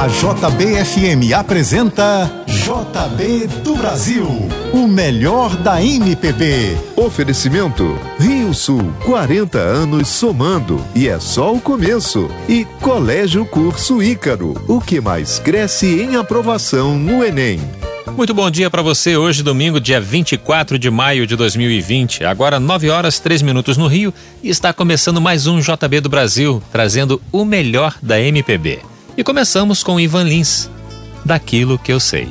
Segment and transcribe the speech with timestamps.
[0.00, 4.26] A JBFM apresenta JB do Brasil,
[4.72, 6.74] o melhor da MPB.
[6.96, 12.30] Oferecimento Rio Sul, 40 anos somando e é só o começo.
[12.48, 17.60] E Colégio Curso Ícaro, o que mais cresce em aprovação no Enem.
[18.16, 19.18] Muito bom dia para você.
[19.18, 22.24] Hoje, domingo, dia 24 de maio de 2020.
[22.24, 24.14] Agora, 9 horas 3 minutos no Rio.
[24.42, 28.78] E está começando mais um JB do Brasil, trazendo o melhor da MPB.
[29.20, 30.70] E começamos com Ivan Lins,
[31.22, 32.26] Daquilo que eu sei.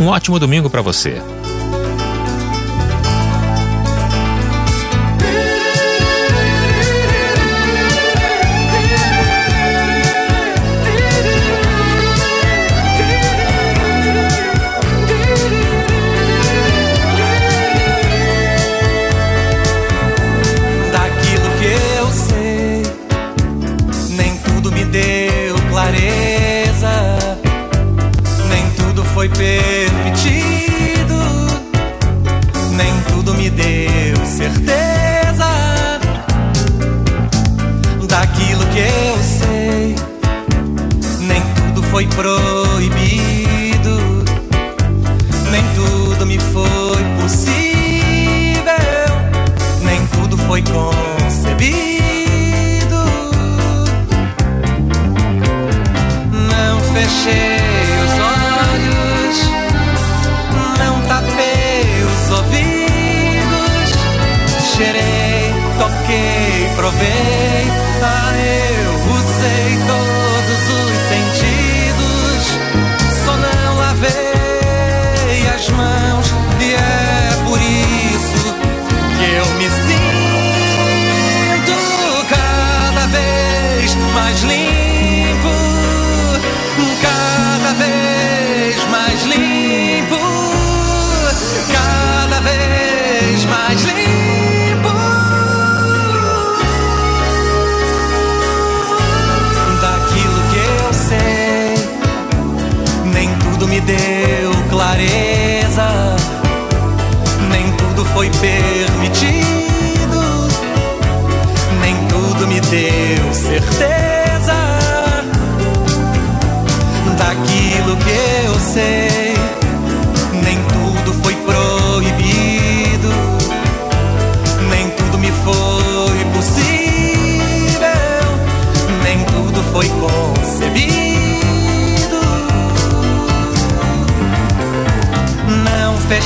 [0.00, 1.20] Um ótimo domingo para você.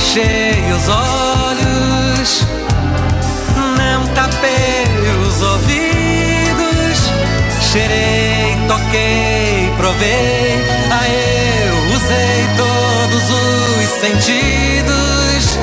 [0.09, 2.43] Fechei os olhos,
[3.77, 4.85] não tapei
[5.27, 7.11] os ouvidos,
[7.71, 15.59] cheirei, toquei, provei, ah, eu usei todos os sentidos,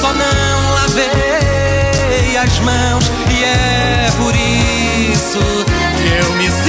[0.00, 5.40] só não lavei as mãos e é por isso
[5.96, 6.67] que eu me sinto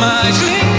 [0.00, 0.69] vez mais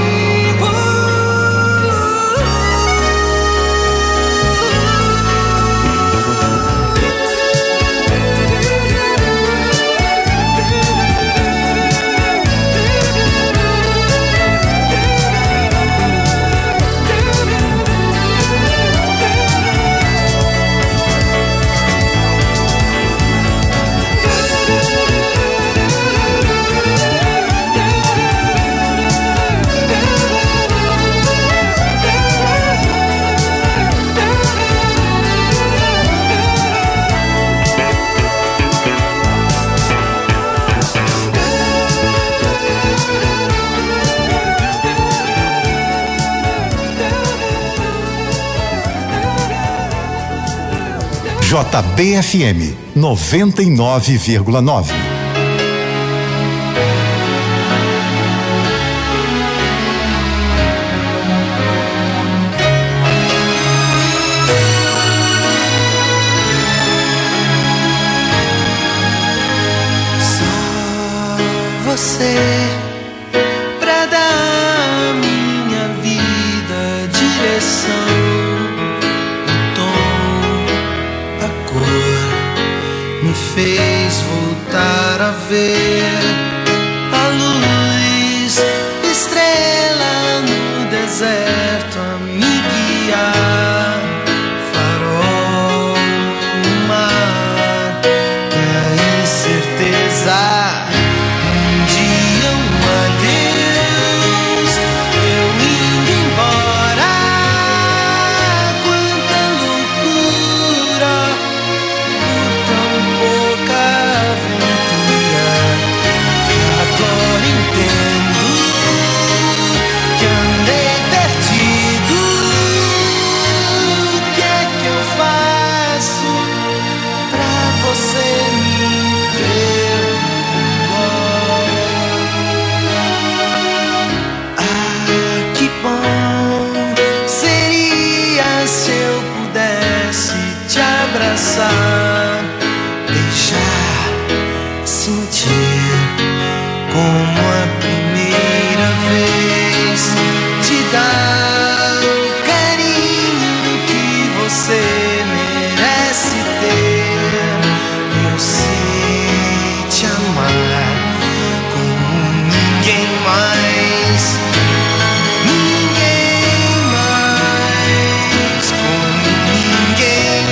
[52.02, 55.11] JBFM 99,9.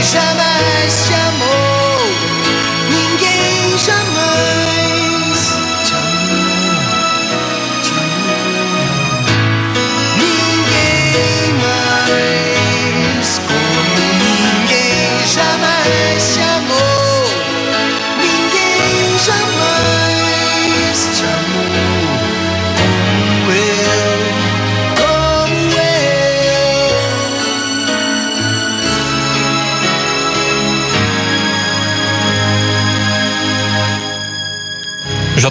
[0.01, 0.68] jamais.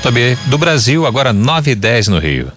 [0.09, 2.51] JB do Brasil, agora 9 e 10 no Rio.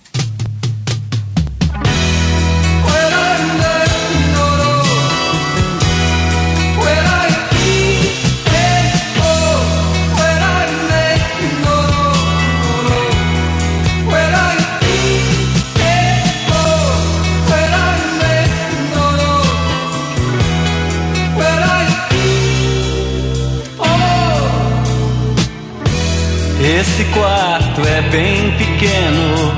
[28.81, 29.53] Pequeno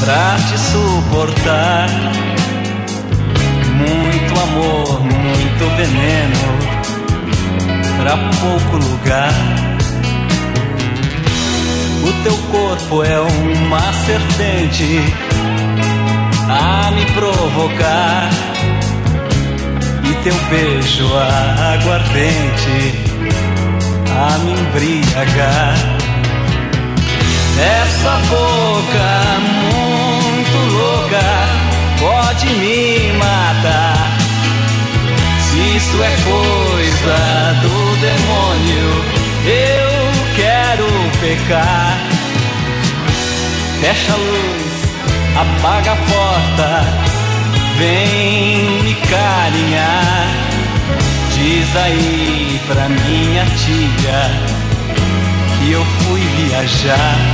[0.00, 1.88] pra te suportar.
[3.76, 6.58] Muito amor, muito veneno
[7.96, 9.32] pra pouco lugar.
[12.02, 15.00] O teu corpo é uma serpente
[16.48, 18.30] a me provocar.
[20.02, 21.06] E teu beijo
[21.72, 22.94] aguardente
[24.10, 25.93] a me embriagar.
[27.56, 31.22] Essa boca muito louca
[32.00, 34.18] pode me matar.
[35.38, 39.04] Se isso é coisa do demônio,
[39.46, 40.86] eu quero
[41.20, 41.96] pecar.
[43.80, 44.74] Fecha a luz,
[45.36, 46.84] apaga a porta,
[47.78, 50.26] vem me carinhar.
[51.34, 54.54] Diz aí pra minha tia
[55.58, 57.33] que eu fui viajar.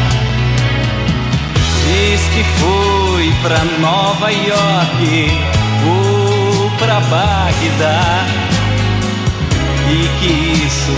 [1.91, 5.33] Diz que fui pra Nova York
[5.85, 8.25] ou pra Bagdá
[9.91, 10.97] e que isso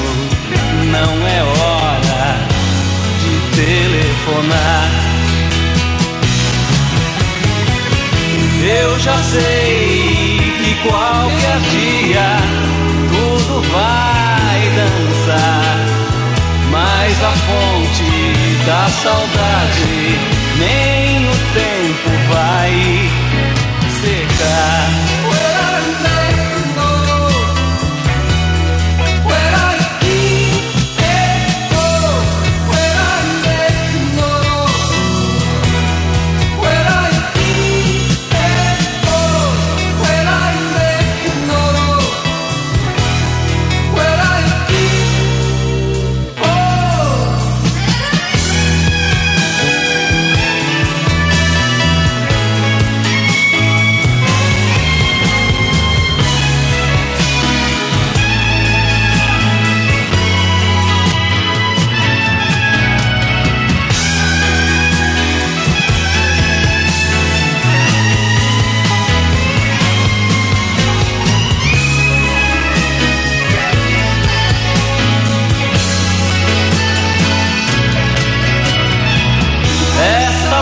[0.90, 2.36] não é hora
[3.22, 4.90] de telefonar.
[8.62, 12.36] Eu já sei que qualquer dia
[13.08, 15.76] tudo vai dançar,
[16.70, 20.31] mas a fonte da saudade
[20.62, 22.72] nem o tempo vai
[24.00, 25.11] secar.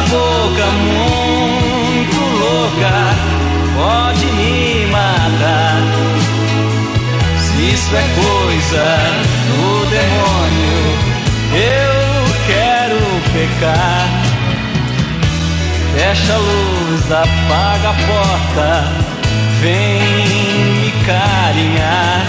[0.08, 3.40] Boca muito louca
[3.76, 5.82] pode me matar.
[7.38, 8.84] Se isso é coisa
[9.46, 10.80] do demônio,
[11.54, 13.00] eu quero
[13.32, 14.08] pecar.
[15.94, 18.68] Fecha a luz, apaga a porta,
[19.60, 20.00] vem
[20.80, 22.26] me carinhar.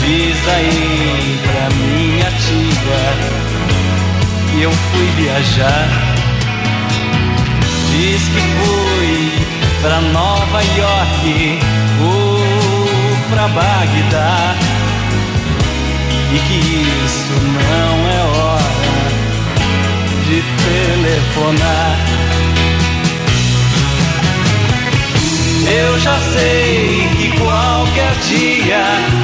[0.00, 3.02] Diz aí pra minha tia
[4.50, 6.11] que eu fui viajar
[8.28, 9.32] que fui
[9.82, 11.58] pra Nova York
[12.00, 12.38] ou
[13.30, 14.54] pra Bagdá.
[16.34, 16.58] E que
[17.04, 18.72] isso não é hora
[20.26, 21.98] de telefonar.
[25.74, 29.21] Eu já sei que qualquer dia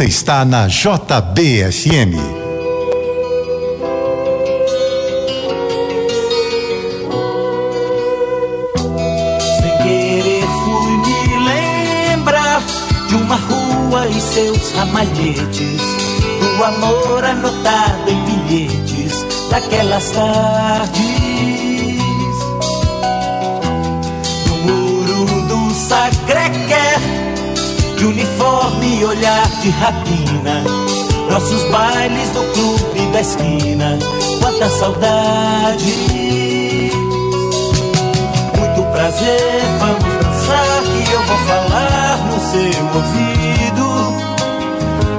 [0.00, 2.16] Você está na JBFM.
[9.60, 12.62] Sem querer fui me lembrar
[13.08, 15.82] de uma rua e seus ramalhetes.
[16.56, 21.19] do amor anotado em bilhetes daquelas tardes.
[28.10, 30.62] Uniforme e olhar de rapina,
[31.30, 33.98] nossos bailes no clube da esquina,
[34.40, 35.94] quanta saudade.
[38.58, 43.80] Muito prazer, vamos dançar que eu vou falar no seu ouvido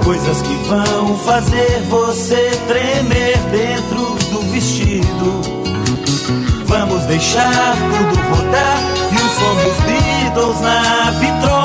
[0.04, 5.42] coisas que vão fazer você tremer dentro do vestido.
[6.66, 8.82] Vamos deixar tudo rodar
[9.12, 11.61] e o som dos Beatles na vitrola.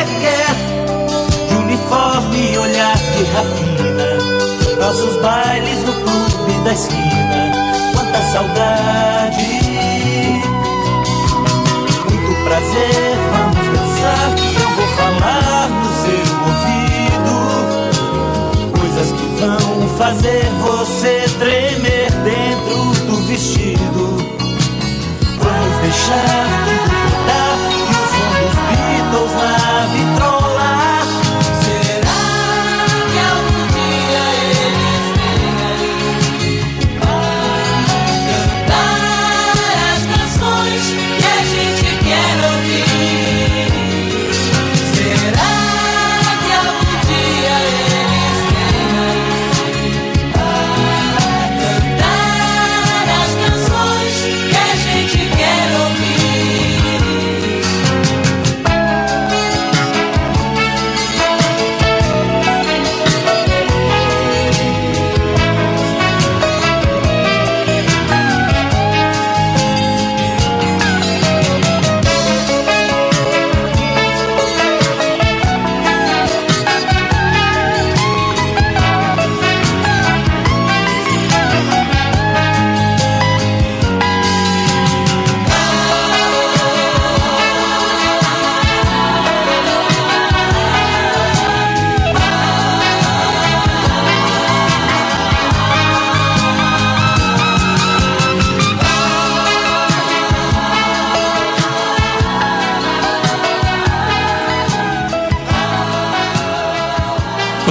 [0.00, 0.56] Sacré-Cœur,
[1.48, 4.16] de uniforme e olhar de rapina,
[4.80, 7.52] nossos bailes no clube da esquina,
[7.94, 9.60] quanta saudade.
[12.08, 14.28] Muito prazer, vamos dançar,
[14.58, 17.36] eu vou falar no seu ouvido
[18.78, 24.02] coisas que vão fazer você tremer dentro do vestido.
[25.38, 26.99] Vamos deixar tudo
[29.88, 30.19] Beatles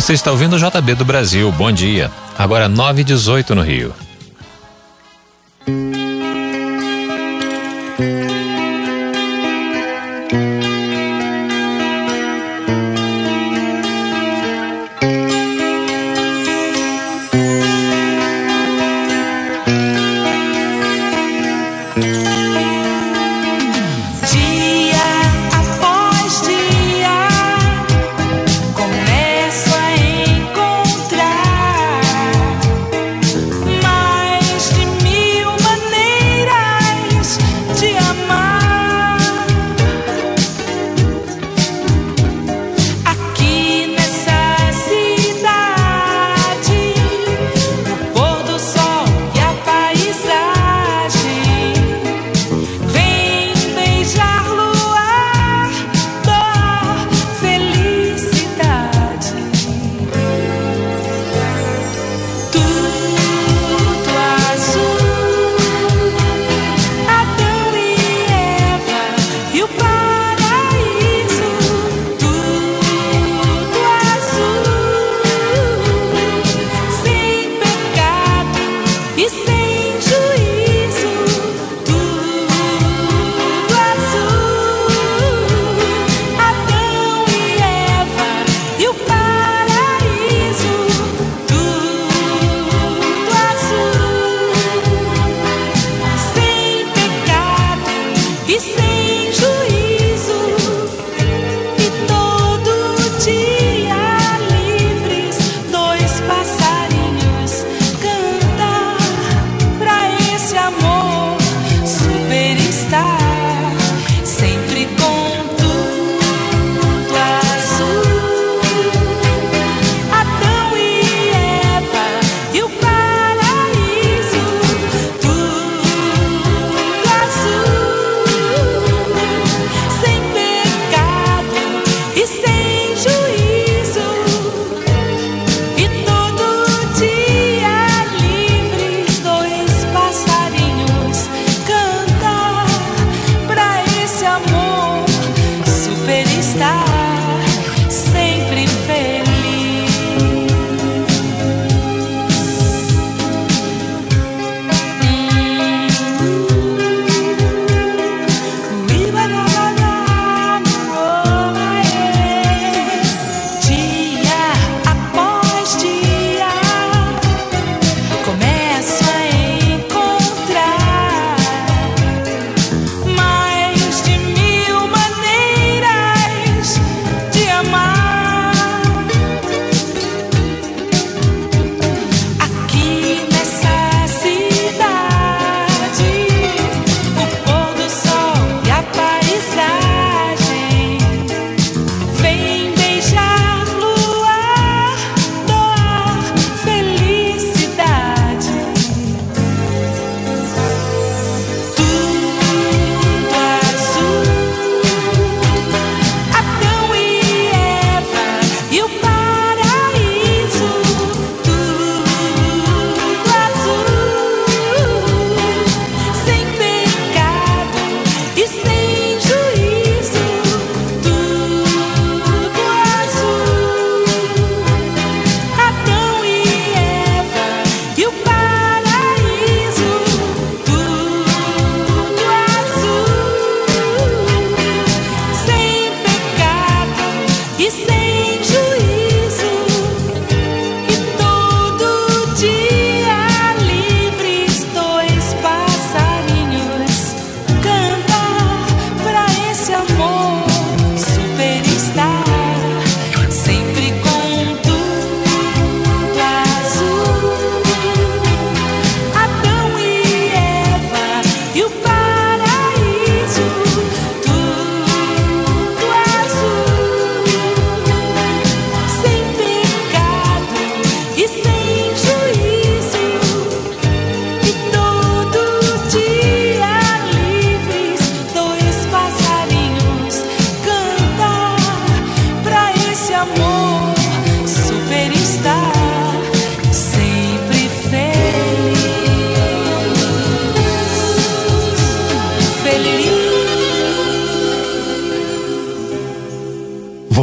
[0.10, 1.52] Você está ouvindo o JB do Brasil.
[1.52, 2.10] Bom dia.
[2.36, 3.94] Agora 9 e 18 no Rio.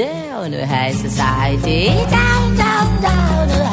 [0.00, 1.86] down to high society.
[1.86, 3.69] Down, down, down high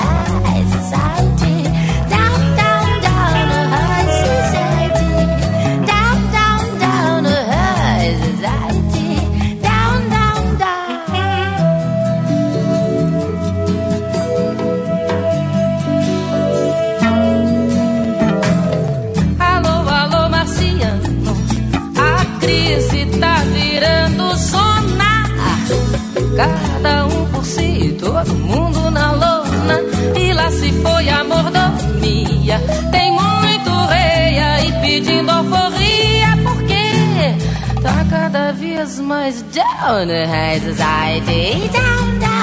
[39.07, 42.36] much down, high society, down, down.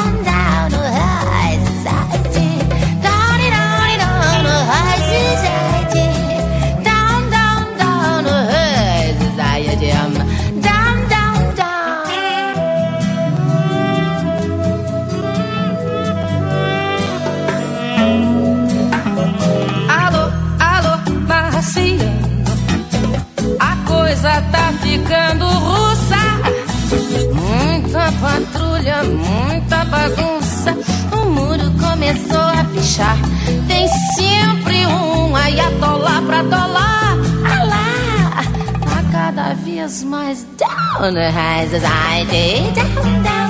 [41.05, 42.75] on the highs as I did.
[42.75, 43.44] Down, down.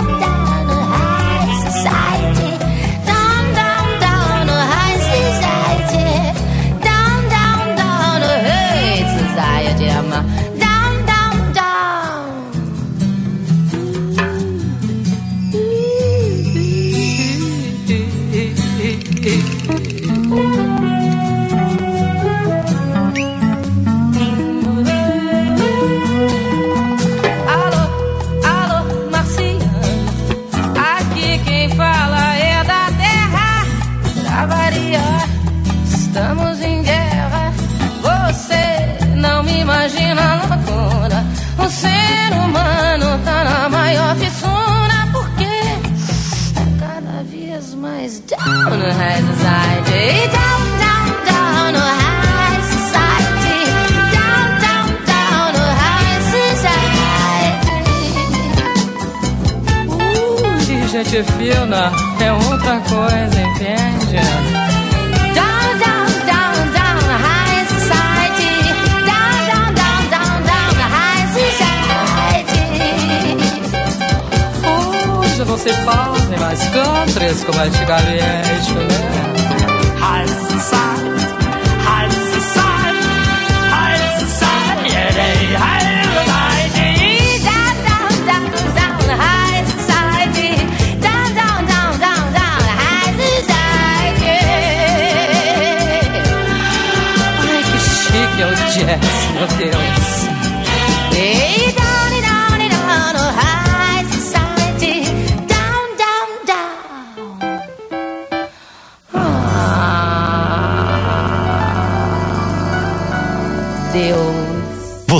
[75.64, 78.88] se faz nem mais countries como antigamente, né?
[79.98, 81.24] High society,
[81.80, 83.08] high society,
[83.70, 85.84] high society, high
[98.76, 100.28] Yes, meu Deus.
[101.16, 101.53] Ei!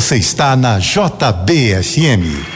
[0.04, 2.53] Você está na JBFM.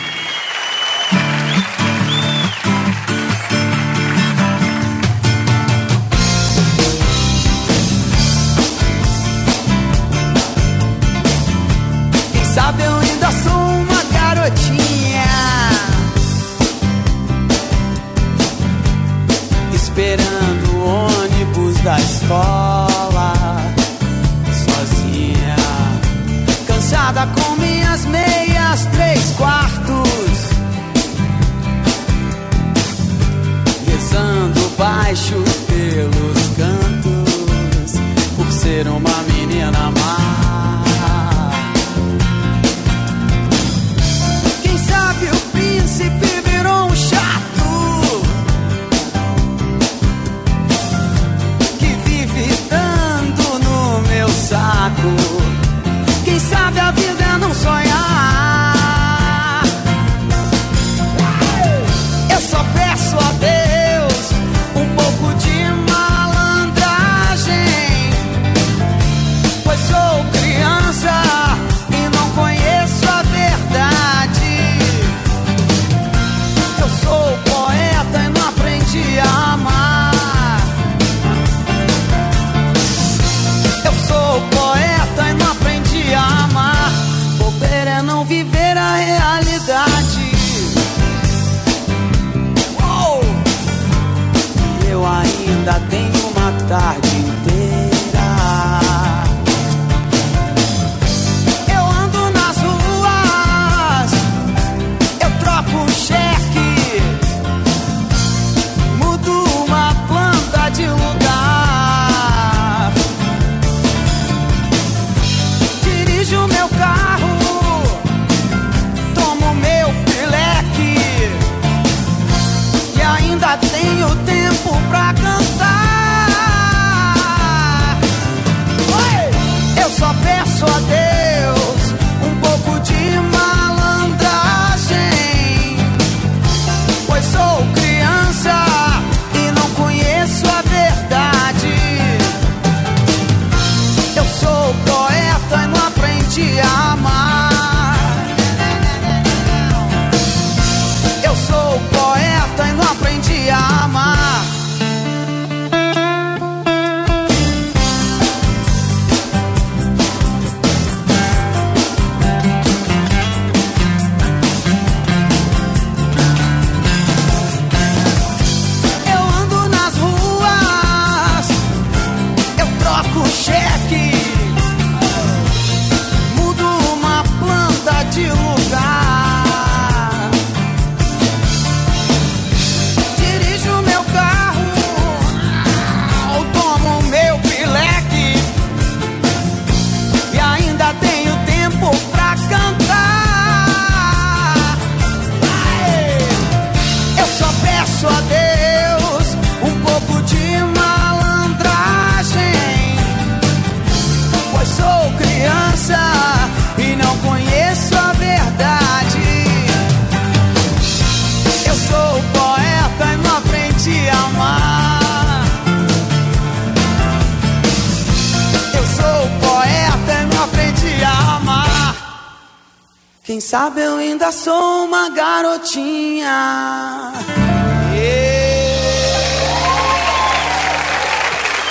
[223.29, 226.33] Quem sabe eu ainda sou uma garotinha.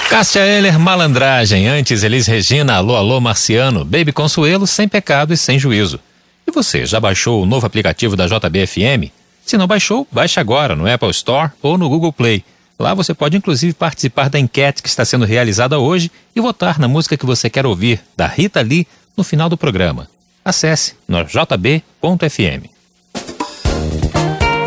[0.07, 1.67] Cássia Eller, Malandragem.
[1.67, 3.83] Antes, Elis Regina, Alô, Alô, Marciano.
[3.83, 5.99] Baby Consuelo, Sem Pecado e Sem Juízo.
[6.45, 9.11] E você, já baixou o novo aplicativo da JBFM?
[9.43, 12.45] Se não baixou, baixe agora no Apple Store ou no Google Play.
[12.77, 16.87] Lá você pode inclusive participar da enquete que está sendo realizada hoje e votar na
[16.87, 18.85] música que você quer ouvir, da Rita Lee,
[19.17, 20.07] no final do programa.
[20.47, 22.69] Acesse no jb.fm.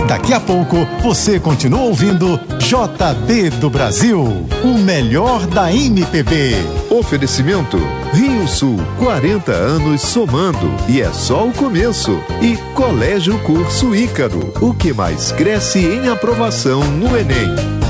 [0.06, 4.22] Daqui a pouco você continua ouvindo JB do Brasil,
[4.62, 6.52] o melhor da MPB.
[6.90, 7.78] Oferecimento
[8.12, 12.20] Rio Sul, 40 anos somando e é só o começo.
[12.42, 17.80] E Colégio Curso Ícaro, o que mais cresce em aprovação no Enem.